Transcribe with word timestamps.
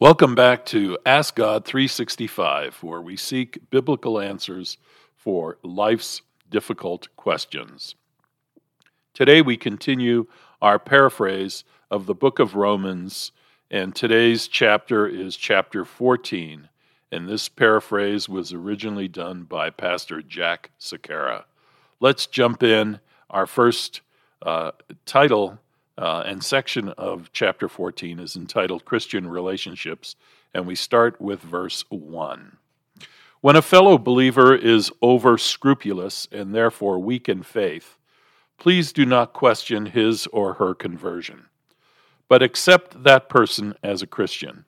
Welcome 0.00 0.36
back 0.36 0.64
to 0.66 0.96
Ask 1.04 1.34
God 1.34 1.64
365, 1.64 2.84
where 2.84 3.00
we 3.00 3.16
seek 3.16 3.68
biblical 3.68 4.20
answers 4.20 4.78
for 5.16 5.58
life's 5.64 6.22
difficult 6.48 7.08
questions. 7.16 7.96
Today 9.12 9.42
we 9.42 9.56
continue 9.56 10.28
our 10.62 10.78
paraphrase 10.78 11.64
of 11.90 12.06
the 12.06 12.14
book 12.14 12.38
of 12.38 12.54
Romans, 12.54 13.32
and 13.72 13.92
today's 13.92 14.46
chapter 14.46 15.04
is 15.04 15.36
chapter 15.36 15.84
14. 15.84 16.68
And 17.10 17.28
this 17.28 17.48
paraphrase 17.48 18.28
was 18.28 18.52
originally 18.52 19.08
done 19.08 19.42
by 19.42 19.68
Pastor 19.70 20.22
Jack 20.22 20.70
Sequeira. 20.78 21.42
Let's 21.98 22.26
jump 22.26 22.62
in. 22.62 23.00
Our 23.30 23.48
first 23.48 24.02
uh, 24.42 24.70
title 25.06 25.58
uh, 25.98 26.22
and 26.24 26.44
section 26.44 26.90
of 26.90 27.30
chapter 27.32 27.68
14 27.68 28.20
is 28.20 28.36
entitled 28.36 28.84
Christian 28.84 29.28
Relationships, 29.28 30.14
and 30.54 30.64
we 30.64 30.76
start 30.76 31.20
with 31.20 31.40
verse 31.40 31.84
1. 31.88 32.56
When 33.40 33.56
a 33.56 33.62
fellow 33.62 33.98
believer 33.98 34.54
is 34.54 34.92
over 35.02 35.36
scrupulous 35.36 36.28
and 36.30 36.54
therefore 36.54 37.00
weak 37.00 37.28
in 37.28 37.42
faith, 37.42 37.96
please 38.58 38.92
do 38.92 39.04
not 39.04 39.32
question 39.32 39.86
his 39.86 40.28
or 40.28 40.54
her 40.54 40.72
conversion, 40.72 41.46
but 42.28 42.44
accept 42.44 43.02
that 43.02 43.28
person 43.28 43.74
as 43.82 44.00
a 44.00 44.06
Christian. 44.06 44.64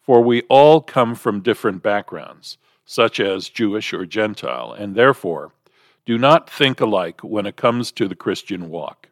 For 0.00 0.22
we 0.22 0.40
all 0.42 0.80
come 0.80 1.14
from 1.14 1.40
different 1.40 1.82
backgrounds, 1.82 2.56
such 2.86 3.20
as 3.20 3.50
Jewish 3.50 3.92
or 3.92 4.06
Gentile, 4.06 4.72
and 4.72 4.94
therefore 4.94 5.52
do 6.06 6.16
not 6.16 6.48
think 6.48 6.80
alike 6.80 7.20
when 7.20 7.44
it 7.44 7.56
comes 7.56 7.92
to 7.92 8.08
the 8.08 8.16
Christian 8.16 8.70
walk. 8.70 9.10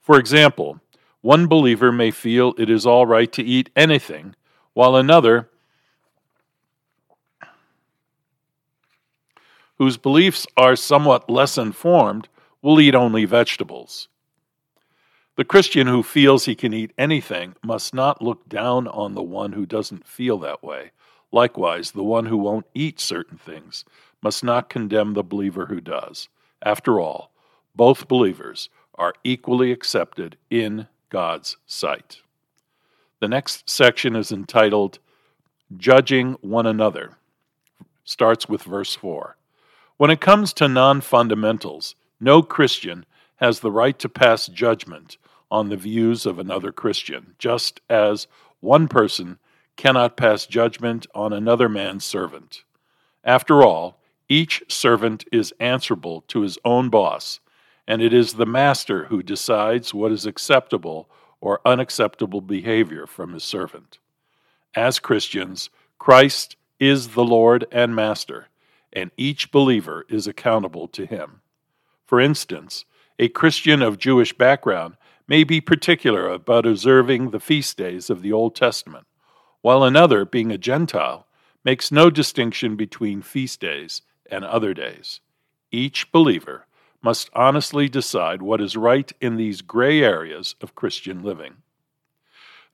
For 0.00 0.18
example, 0.18 0.80
one 1.20 1.46
believer 1.46 1.90
may 1.90 2.10
feel 2.10 2.54
it 2.58 2.70
is 2.70 2.86
all 2.86 3.06
right 3.06 3.32
to 3.32 3.42
eat 3.42 3.70
anything, 3.74 4.34
while 4.72 4.94
another, 4.96 5.48
whose 9.76 9.96
beliefs 9.96 10.46
are 10.56 10.76
somewhat 10.76 11.28
less 11.28 11.58
informed, 11.58 12.28
will 12.62 12.80
eat 12.80 12.94
only 12.94 13.24
vegetables. 13.24 14.08
The 15.36 15.44
Christian 15.44 15.86
who 15.86 16.02
feels 16.02 16.44
he 16.46 16.56
can 16.56 16.74
eat 16.74 16.92
anything 16.98 17.54
must 17.62 17.94
not 17.94 18.20
look 18.20 18.48
down 18.48 18.88
on 18.88 19.14
the 19.14 19.22
one 19.22 19.52
who 19.52 19.66
doesn't 19.66 20.06
feel 20.06 20.38
that 20.38 20.64
way. 20.64 20.90
Likewise, 21.30 21.92
the 21.92 22.02
one 22.02 22.26
who 22.26 22.36
won't 22.36 22.66
eat 22.74 22.98
certain 22.98 23.38
things 23.38 23.84
must 24.20 24.42
not 24.42 24.68
condemn 24.68 25.14
the 25.14 25.22
believer 25.22 25.66
who 25.66 25.80
does. 25.80 26.28
After 26.62 26.98
all, 26.98 27.30
both 27.76 28.08
believers 28.08 28.68
are 28.96 29.14
equally 29.22 29.70
accepted 29.70 30.36
in 30.50 30.88
God's 31.08 31.56
sight. 31.66 32.18
The 33.20 33.28
next 33.28 33.68
section 33.68 34.14
is 34.14 34.30
entitled 34.30 34.98
Judging 35.76 36.34
One 36.40 36.66
Another. 36.66 37.18
Starts 38.04 38.48
with 38.48 38.62
verse 38.62 38.94
4. 38.94 39.36
When 39.96 40.10
it 40.10 40.20
comes 40.20 40.52
to 40.54 40.68
non 40.68 41.00
fundamentals, 41.00 41.94
no 42.20 42.42
Christian 42.42 43.04
has 43.36 43.60
the 43.60 43.72
right 43.72 43.98
to 43.98 44.08
pass 44.08 44.46
judgment 44.46 45.16
on 45.50 45.68
the 45.68 45.76
views 45.76 46.26
of 46.26 46.38
another 46.38 46.72
Christian, 46.72 47.34
just 47.38 47.80
as 47.88 48.26
one 48.60 48.88
person 48.88 49.38
cannot 49.76 50.16
pass 50.16 50.46
judgment 50.46 51.06
on 51.14 51.32
another 51.32 51.68
man's 51.68 52.04
servant. 52.04 52.64
After 53.24 53.62
all, 53.62 53.98
each 54.28 54.62
servant 54.68 55.24
is 55.32 55.54
answerable 55.58 56.22
to 56.28 56.42
his 56.42 56.58
own 56.64 56.90
boss 56.90 57.40
and 57.88 58.02
it 58.02 58.12
is 58.12 58.34
the 58.34 58.46
master 58.46 59.06
who 59.06 59.22
decides 59.22 59.94
what 59.94 60.12
is 60.12 60.26
acceptable 60.26 61.08
or 61.40 61.62
unacceptable 61.64 62.42
behavior 62.42 63.06
from 63.06 63.32
his 63.32 63.42
servant. 63.42 63.98
As 64.74 64.98
Christians, 64.98 65.70
Christ 65.98 66.56
is 66.78 67.08
the 67.08 67.24
Lord 67.24 67.66
and 67.72 67.96
Master, 67.96 68.48
and 68.92 69.10
each 69.16 69.50
believer 69.50 70.04
is 70.10 70.26
accountable 70.26 70.86
to 70.88 71.06
him. 71.06 71.40
For 72.04 72.20
instance, 72.20 72.84
a 73.18 73.28
Christian 73.28 73.80
of 73.80 73.98
Jewish 73.98 74.36
background 74.36 74.96
may 75.26 75.42
be 75.42 75.60
particular 75.60 76.28
about 76.28 76.66
observing 76.66 77.30
the 77.30 77.40
feast 77.40 77.78
days 77.78 78.10
of 78.10 78.20
the 78.20 78.32
Old 78.32 78.54
Testament, 78.54 79.06
while 79.62 79.82
another, 79.82 80.26
being 80.26 80.52
a 80.52 80.58
Gentile, 80.58 81.26
makes 81.64 81.90
no 81.90 82.10
distinction 82.10 82.76
between 82.76 83.22
feast 83.22 83.60
days 83.60 84.02
and 84.30 84.44
other 84.44 84.74
days. 84.74 85.20
Each 85.72 86.10
believer 86.12 86.66
must 87.02 87.30
honestly 87.32 87.88
decide 87.88 88.42
what 88.42 88.60
is 88.60 88.76
right 88.76 89.12
in 89.20 89.36
these 89.36 89.62
gray 89.62 90.02
areas 90.02 90.54
of 90.60 90.74
Christian 90.74 91.22
living. 91.22 91.56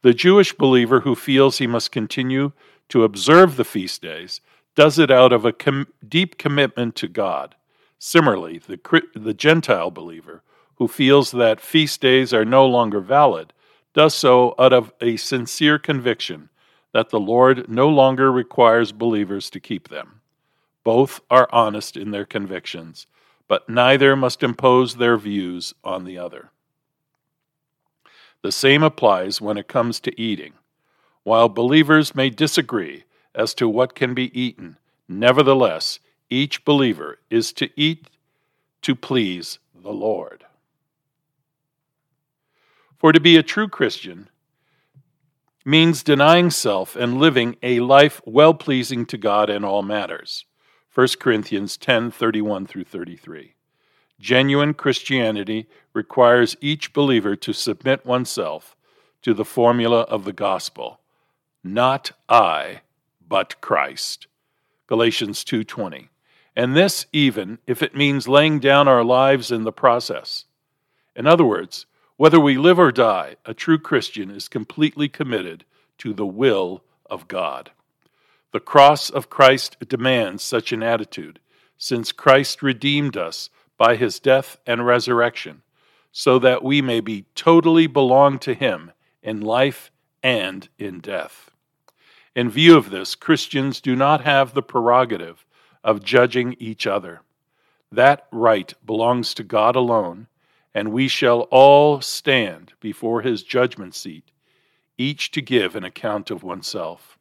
The 0.03 0.15
Jewish 0.15 0.53
believer 0.53 1.01
who 1.01 1.15
feels 1.15 1.59
he 1.59 1.67
must 1.67 1.93
continue 1.93 2.53
to 2.89 3.05
observe 3.05 3.57
the 3.57 3.65
feast 3.65 4.03
days 4.03 4.41
does 4.75 4.99
it 4.99 5.11
out 5.11 5.33
of 5.33 5.45
a 5.45 5.53
com- 5.53 5.89
deep 6.07 6.37
commitment 6.37 6.95
to 6.97 7.09
God. 7.09 7.55
Similarly, 7.99 8.59
the, 8.59 8.79
the 9.15 9.35
Gentile 9.35 9.91
believer 9.91 10.43
who 10.77 10.89
feels 10.89 11.31
that 11.31 11.61
feast 11.61 12.01
days 12.01 12.35
are 12.35 12.45
no 12.45 12.67
longer 12.67 13.01
valid 13.01 13.53
does 13.95 14.15
so 14.15 14.55
out 14.59 14.73
of 14.73 14.93
a 15.01 15.17
sincere 15.17 15.79
conviction 15.79 16.51
that 16.93 17.11
the 17.11 17.21
Lord 17.21 17.69
no 17.69 17.89
longer 17.89 18.31
requires 18.31 18.93
believers 18.93 19.49
to 19.51 19.61
keep 19.61 19.89
them. 19.89 20.21
Both 20.83 21.21
are 21.31 21.49
honest 21.53 21.97
in 21.97 22.11
their 22.11 22.27
convictions 22.27 23.07
but 23.55 23.69
neither 23.69 24.17
must 24.17 24.43
impose 24.43 24.97
their 24.97 25.17
views 25.17 25.75
on 25.85 26.03
the 26.03 26.19
other. 26.19 26.51
The 28.43 28.51
same 28.51 28.83
applies 28.83 29.41
when 29.41 29.57
it 29.57 29.69
comes 29.69 30.01
to 30.01 30.21
eating. 30.21 30.55
While 31.23 31.49
believers 31.49 32.17
may 32.17 32.31
disagree 32.31 33.05
as 33.33 33.55
to 33.55 33.69
what 33.69 33.95
can 33.95 34.13
be 34.13 34.37
eaten, 34.37 34.77
nevertheless, 35.07 36.01
each 36.29 36.65
believer 36.65 37.21
is 37.31 37.53
to 37.53 37.71
eat 37.81 38.11
to 38.83 38.97
please 38.97 39.61
the 39.73 39.93
Lord. 39.93 40.43
For 42.99 43.13
to 43.13 43.21
be 43.21 43.37
a 43.37 43.45
true 43.45 43.69
Christian 43.69 44.31
means 45.65 46.03
denying 46.03 46.51
self 46.51 46.97
and 46.97 47.19
living 47.21 47.55
a 47.63 47.79
life 47.79 48.21
well 48.25 48.53
pleasing 48.53 49.07
to 49.07 49.17
God 49.17 49.49
in 49.49 49.63
all 49.65 49.85
matters. 49.85 50.45
1 50.95 51.09
Corinthians 51.19 51.77
10 51.77 52.11
31 52.11 52.67
through 52.67 52.85
33. 52.85 53.55
Genuine 54.21 54.75
Christianity 54.75 55.67
requires 55.93 56.57
each 56.61 56.93
believer 56.93 57.35
to 57.37 57.53
submit 57.53 58.07
oneself 58.07 58.77
to 59.23 59.35
the 59.35 59.45
formula 59.45 60.03
of 60.03 60.25
the 60.25 60.33
gospel 60.33 61.01
not 61.65 62.13
I, 62.29 62.83
but 63.27 63.61
Christ. 63.63 64.27
Galatians 64.87 65.43
2:20. 65.45 66.11
And 66.55 66.77
this 66.77 67.07
even 67.13 67.59
if 67.67 67.83
it 67.83 67.97
means 67.97 68.29
laying 68.29 68.61
down 68.61 68.87
our 68.87 69.03
lives 69.03 69.51
in 69.51 69.65
the 69.65 69.73
process. 69.73 70.45
In 71.17 71.27
other 71.27 71.45
words, 71.45 71.87
whether 72.17 72.39
we 72.39 72.59
live 72.59 72.79
or 72.79 72.93
die, 72.93 73.37
a 73.45 73.55
true 73.55 73.79
Christian 73.79 74.31
is 74.31 74.47
completely 74.47 75.09
committed 75.09 75.65
to 75.99 76.13
the 76.13 76.27
will 76.27 76.85
of 77.07 77.27
God. 77.27 77.73
The 78.55 78.61
cross 78.61 79.11
of 79.11 79.31
Christ 79.31 79.79
demands 79.89 80.41
such 80.41 80.71
an 80.71 80.81
attitude, 80.81 81.41
since 81.77 82.13
Christ 82.13 82.63
redeemed 82.63 83.17
us 83.17 83.51
by 83.77 83.97
his 83.97 84.21
death 84.21 84.59
and 84.65 84.87
resurrection, 84.87 85.63
so 86.13 86.39
that 86.39 86.63
we 86.63 86.81
may 86.81 87.01
be 87.01 87.25
totally 87.35 87.89
belong 87.89 88.39
to 88.39 88.55
him 88.55 88.93
in 89.25 89.41
life 89.41 89.91
and 90.23 90.69
in 90.79 91.01
death. 91.01 91.51
In 92.37 92.49
view 92.49 92.77
of 92.77 92.91
this, 92.91 93.17
Christians 93.17 93.81
do 93.81 93.97
not 93.97 94.21
have 94.21 94.55
the 94.55 94.63
prerogative 94.63 95.45
of 95.83 96.05
judging 96.05 96.55
each 96.61 96.87
other. 96.87 97.23
That 97.91 98.29
right 98.31 98.73
belongs 98.87 99.35
to 99.35 99.43
God 99.43 99.75
alone, 99.75 100.29
and 100.73 100.93
we 100.93 101.09
shall 101.09 101.41
all 101.51 102.01
stand 102.01 102.75
before 102.79 103.23
his 103.23 103.43
judgment 103.43 103.97
seat, 103.97 104.31
each 104.97 105.33
to 105.33 105.43
give 105.43 105.75
an 105.75 105.83
account 105.83 106.31
of 106.31 106.45
oneself. 106.45 107.14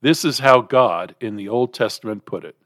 This 0.00 0.24
is 0.24 0.38
how 0.38 0.62
God 0.62 1.14
in 1.20 1.36
the 1.36 1.48
Old 1.48 1.74
Testament 1.74 2.24
put 2.24 2.44
it 2.44 2.56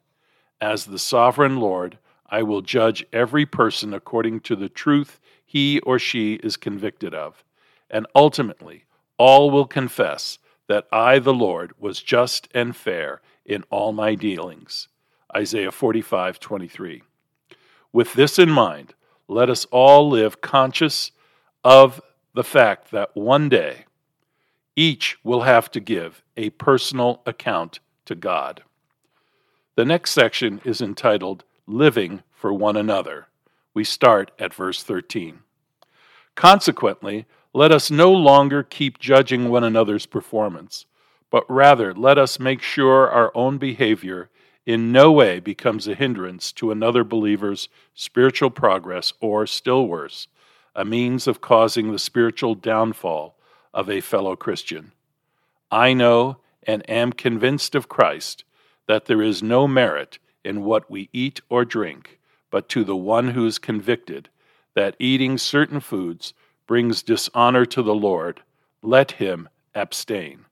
As 0.61 0.87
the 0.87 0.99
sovereign 0.99 1.57
Lord, 1.57 1.99
I 2.29 2.43
will 2.43 2.63
judge 2.63 3.05
every 3.13 3.47
person 3.47 3.93
according 3.93 4.41
to 4.41 4.57
the 4.57 4.69
truth 4.69 5.21
he 5.45 5.81
or 5.81 5.99
she 5.99 6.35
is 6.35 6.57
convicted 6.57 7.15
of. 7.15 7.45
And 7.91 8.07
ultimately, 8.15 8.85
all 9.19 9.51
will 9.51 9.67
confess 9.67 10.39
that 10.69 10.87
I, 10.91 11.19
the 11.19 11.35
Lord, 11.35 11.73
was 11.79 12.03
just 12.03 12.49
and 12.55 12.75
fair 12.75 13.21
in 13.45 13.63
all 13.71 13.93
my 13.93 14.15
dealings. 14.15 14.89
Isaiah 15.37 15.71
45 15.71 16.41
23. 16.41 17.03
With 17.93 18.15
this 18.15 18.39
in 18.39 18.51
mind, 18.51 18.95
let 19.29 19.51
us 19.51 19.65
all 19.67 20.09
live 20.09 20.41
conscious 20.41 21.13
of 21.63 22.01
the 22.35 22.45
fact 22.45 22.91
that 22.91 23.15
one 23.15 23.49
day 23.49 23.85
each 24.77 25.17
will 25.23 25.43
have 25.43 25.71
to 25.71 25.81
give 25.81 26.23
a 26.37 26.51
personal 26.51 27.23
account 27.27 27.81
to 28.07 28.15
God. 28.15 28.63
The 29.77 29.85
next 29.85 30.13
section 30.13 30.61
is 30.65 30.81
entitled 30.81 31.45
Living 31.67 32.23
for 32.33 32.53
One 32.53 32.77
Another. 32.77 33.27
We 33.73 33.85
start 33.85 34.31
at 34.39 34.55
verse 34.55 34.83
13. 34.83 35.41
Consequently, 36.35 37.27
let 37.53 37.73
us 37.73 37.91
no 37.91 38.13
longer 38.13 38.63
keep 38.63 38.99
judging 38.99 39.49
one 39.49 39.65
another's 39.65 40.07
performance, 40.07 40.87
but 41.31 41.45
rather 41.49 41.95
let 41.95 42.19
us 42.19 42.41
make 42.41 42.63
sure 42.63 43.09
our 43.11 43.33
own 43.35 43.59
behavior 43.59 44.29
in 44.67 44.93
no 44.93 45.13
way 45.13 45.41
becomes 45.41 45.87
a 45.87 45.95
hindrance 45.95 46.51
to 46.53 46.71
another 46.71 47.05
believer's 47.05 47.69
spiritual 47.95 48.51
progress, 48.51 49.13
or, 49.21 49.47
still 49.47 49.87
worse, 49.87 50.27
a 50.75 50.85
means 50.85 51.27
of 51.27 51.41
causing 51.41 51.93
the 51.93 51.99
spiritual 51.99 52.55
downfall 52.55 53.37
of 53.75 53.91
a 53.91 54.01
fellow 54.01 54.37
Christian. 54.37 54.93
I 55.71 55.93
know 55.93 56.39
and 56.63 56.89
am 56.89 57.13
convinced 57.13 57.75
of 57.75 57.89
Christ 57.89 58.45
that 58.87 59.05
there 59.07 59.21
is 59.21 59.43
no 59.43 59.69
merit 59.69 60.19
in 60.45 60.65
what 60.65 60.91
we 60.91 61.11
eat 61.13 61.41
or 61.51 61.65
drink, 61.65 62.19
but 62.51 62.69
to 62.71 62.85
the 62.85 62.97
one 62.97 63.31
who 63.31 63.45
is 63.45 63.59
convicted 63.59 64.29
that 64.75 64.97
eating 64.99 65.37
certain 65.37 65.81
foods 65.81 66.33
brings 66.67 67.03
dishonor 67.03 67.67
to 67.67 67.83
the 67.83 67.95
Lord, 67.95 68.43
let 68.83 69.13
him 69.13 69.49
abstain. 69.75 70.47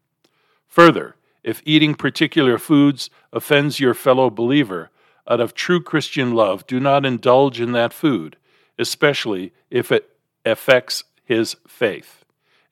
Further, 0.67 1.17
if 1.43 1.63
eating 1.65 1.95
particular 1.95 2.59
foods 2.59 3.11
offends 3.33 3.81
your 3.81 3.95
fellow 3.95 4.31
believer, 4.31 4.91
out 5.29 5.41
of 5.41 5.55
true 5.55 5.81
Christian 5.81 6.35
love, 6.35 6.67
do 6.67 6.81
not 6.81 7.07
indulge 7.07 7.61
in 7.61 7.73
that 7.73 7.93
food, 7.93 8.37
especially 8.79 9.53
if 9.71 9.93
it 9.93 10.11
affects 10.45 11.05
his 11.25 11.57
faith. 11.67 12.22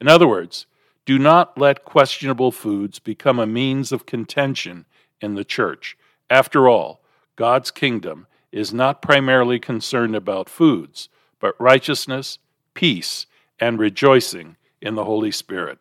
In 0.01 0.09
other 0.09 0.27
words, 0.27 0.67
do 1.05 1.19
not 1.19 1.59
let 1.59 1.85
questionable 1.85 2.53
foods 2.53 2.99
become 2.99 3.39
a 3.39 3.47
means 3.47 3.93
of 3.93 4.07
contention 4.07 4.87
in 5.21 5.35
the 5.35 5.45
church. 5.45 5.97
After 6.29 6.69
all, 6.69 7.03
God's 7.37 7.71
kingdom 7.71 8.27
is 8.53 8.73
not 8.73 9.03
primarily 9.03 9.59
concerned 9.59 10.15
about 10.17 10.49
foods, 10.49 11.09
but 11.39 11.61
righteousness, 11.61 12.39
peace, 12.75 13.27
and 13.59 13.79
rejoicing 13.79 14.57
in 14.81 14.95
the 14.95 15.05
Holy 15.05 15.31
Spirit. 15.31 15.79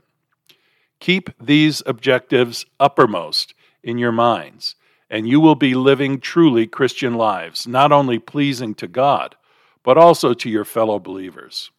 Keep 0.99 1.29
these 1.41 1.81
objectives 1.85 2.65
uppermost 2.79 3.53
in 3.83 3.97
your 3.97 4.11
minds, 4.11 4.75
and 5.09 5.27
you 5.27 5.39
will 5.39 5.55
be 5.55 5.73
living 5.73 6.19
truly 6.19 6.67
Christian 6.67 7.13
lives, 7.15 7.67
not 7.67 7.91
only 7.91 8.19
pleasing 8.19 8.75
to 8.75 8.87
God, 8.87 9.35
but 9.83 9.97
also 9.97 10.33
to 10.33 10.49
your 10.49 10.65
fellow 10.65 10.99
believers. 10.99 11.71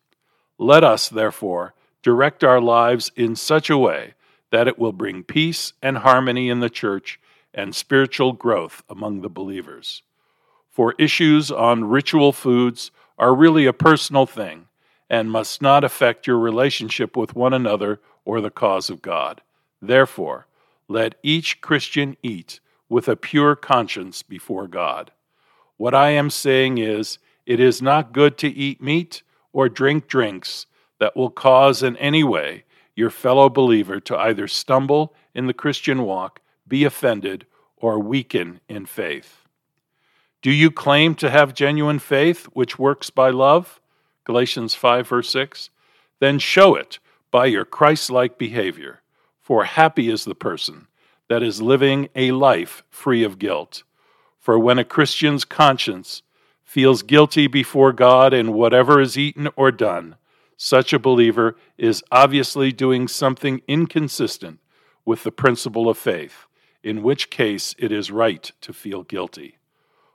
Let 0.59 0.83
us, 0.83 1.09
therefore, 1.09 1.75
direct 2.03 2.43
our 2.43 2.61
lives 2.61 3.13
in 3.17 3.37
such 3.37 3.71
a 3.71 3.79
way 3.79 4.15
that 4.51 4.69
it 4.69 4.79
will 4.79 4.93
bring 4.93 5.23
peace 5.23 5.73
and 5.83 5.99
harmony 5.99 6.49
in 6.49 6.61
the 6.61 6.71
church 6.71 7.21
and 7.55 7.75
spiritual 7.75 8.33
growth 8.33 8.83
among 8.89 9.21
the 9.21 9.29
believers. 9.29 10.03
For 10.71 10.95
issues 10.99 11.51
on 11.51 11.85
ritual 11.85 12.33
foods 12.33 12.91
are 13.19 13.35
really 13.35 13.67
a 13.67 13.73
personal 13.73 14.27
thing 14.27 14.67
and 15.09 15.31
must 15.31 15.61
not 15.61 15.85
affect 15.85 16.27
your 16.27 16.39
relationship 16.39 17.17
with 17.17 17.35
one 17.35 17.53
another 17.53 18.01
or 18.25 18.41
the 18.41 18.51
cause 18.51 18.89
of 18.89 19.03
God. 19.03 19.43
Therefore, 19.83 20.47
let 20.89 21.17
each 21.23 21.61
Christian 21.61 22.17
eat 22.23 22.61
with 22.89 23.09
a 23.09 23.17
pure 23.17 23.57
conscience 23.57 24.23
before 24.23 24.69
God. 24.69 25.11
What 25.77 25.95
I 25.95 26.11
am 26.11 26.31
saying 26.31 26.79
is, 26.79 27.19
it 27.47 27.59
is 27.59 27.83
not 27.83 28.13
good 28.13 28.39
to 28.39 28.49
eat 28.49 28.83
meat 28.83 29.23
or 29.53 29.69
drink 29.69 30.07
drinks 30.07 30.67
that 31.01 31.17
will 31.17 31.31
cause 31.31 31.83
in 31.83 31.97
any 31.97 32.23
way 32.23 32.65
your 32.95 33.11
fellow 33.11 33.49
believer 33.49 33.99
to 33.99 34.17
either 34.17 34.47
stumble 34.47 35.15
in 35.35 35.47
the 35.47 35.55
Christian 35.55 36.03
walk, 36.03 36.41
be 36.69 36.85
offended, 36.85 37.47
or 37.77 37.99
weaken 37.99 38.61
in 38.69 38.87
faith. 38.87 39.47
Do 40.43 40.51
you 40.51 40.71
claim 40.71 41.15
to 41.17 41.31
have 41.31 41.55
genuine 41.55 41.99
faith 41.99 42.45
which 42.53 42.79
works 42.79 43.11
by 43.11 43.31
love? 43.31 43.81
Galatians 44.25 44.75
5, 44.75 45.09
verse 45.09 45.31
6. 45.31 45.71
Then 46.19 46.39
show 46.39 46.75
it 46.75 46.99
by 47.31 47.47
your 47.47 47.65
Christ 47.65 48.11
like 48.11 48.39
behavior, 48.39 49.01
for 49.41 49.65
happy 49.65 50.11
is 50.11 50.25
the 50.25 50.35
person 50.35 50.87
that 51.29 51.43
is 51.43 51.63
living 51.63 52.09
a 52.15 52.33
life 52.33 52.83
free 52.91 53.23
of 53.23 53.39
guilt. 53.39 53.83
For 54.39 54.59
when 54.59 54.79
a 54.79 54.85
Christian's 54.85 55.45
conscience 55.45 56.23
feels 56.65 57.03
guilty 57.03 57.47
before 57.47 57.93
God 57.93 58.35
in 58.35 58.53
whatever 58.53 59.01
is 59.01 59.19
eaten 59.19 59.49
or 59.57 59.71
done, 59.71 60.17
such 60.63 60.93
a 60.93 60.99
believer 60.99 61.57
is 61.79 62.05
obviously 62.13 62.71
doing 62.71 63.09
something 63.09 63.63
inconsistent 63.67 64.61
with 65.07 65.23
the 65.23 65.33
principle 65.33 65.89
of 65.89 65.97
faith, 65.97 66.45
in 66.83 67.03
which 67.03 67.31
case 67.31 67.75
it 67.79 67.91
is 67.91 68.11
right 68.11 68.53
to 68.61 68.71
feel 68.71 69.03
guilty. 69.03 69.57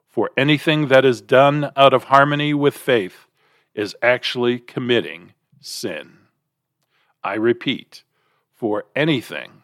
For 0.08 0.30
anything 0.38 0.88
that 0.90 1.04
is 1.04 1.20
done 1.20 1.72
out 1.76 1.96
of 1.96 2.06
harmony 2.06 2.54
with 2.54 2.78
faith 2.78 3.26
is 3.74 3.96
actually 4.04 4.60
committing 4.60 5.34
sin. 5.62 6.20
I 7.24 7.34
repeat, 7.34 8.04
for 8.54 8.86
anything 8.96 9.64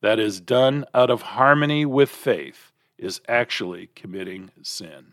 that 0.00 0.18
is 0.18 0.40
done 0.40 0.86
out 0.94 1.10
of 1.10 1.20
harmony 1.20 1.84
with 1.84 2.08
faith 2.08 2.72
is 2.96 3.20
actually 3.28 3.90
committing 3.94 4.50
sin. 4.62 5.12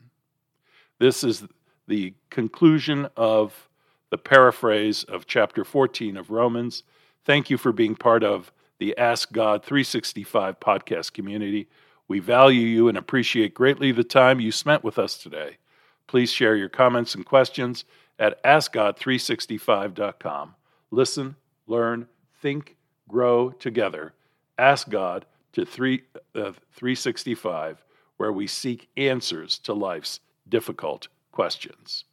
This 0.97 1.25
is 1.25 1.43
the 1.89 2.13
conclusion 2.29 3.09
of 3.17 3.67
the 4.13 4.17
paraphrase 4.19 5.03
of 5.05 5.25
chapter 5.25 5.65
14 5.65 6.17
of 6.17 6.29
Romans. 6.29 6.83
Thank 7.25 7.49
you 7.49 7.57
for 7.57 7.71
being 7.71 7.95
part 7.95 8.23
of 8.23 8.51
the 8.77 8.95
Ask 8.95 9.31
God 9.31 9.65
365 9.65 10.59
podcast 10.59 11.13
community. 11.13 11.67
We 12.07 12.19
value 12.19 12.61
you 12.61 12.87
and 12.87 12.95
appreciate 12.95 13.55
greatly 13.55 13.91
the 13.91 14.03
time 14.03 14.39
you 14.39 14.51
spent 14.51 14.83
with 14.83 14.99
us 14.99 15.17
today. 15.17 15.57
Please 16.05 16.31
share 16.31 16.55
your 16.55 16.69
comments 16.69 17.15
and 17.15 17.25
questions 17.25 17.85
at 18.19 18.39
AskGod365.com. 18.43 20.53
Listen, 20.91 21.35
learn, 21.65 22.07
think, 22.39 22.77
grow 23.09 23.49
together. 23.49 24.13
Ask 24.59 24.91
God 24.91 25.25
to 25.53 25.65
three, 25.65 26.03
uh, 26.35 26.51
365, 26.71 27.83
where 28.17 28.31
we 28.31 28.45
seek 28.45 28.89
answers 28.95 29.57
to 29.57 29.73
life's 29.73 30.19
difficult 30.47 31.07
questions. 31.31 32.05